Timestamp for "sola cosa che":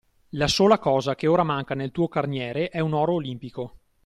0.47-1.27